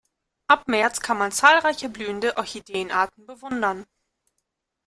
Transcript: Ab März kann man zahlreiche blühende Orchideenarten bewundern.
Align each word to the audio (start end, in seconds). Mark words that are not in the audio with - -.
Ab 0.47 0.67
März 0.67 0.99
kann 1.01 1.19
man 1.19 1.31
zahlreiche 1.31 1.87
blühende 1.87 2.35
Orchideenarten 2.37 3.27
bewundern. 3.27 3.85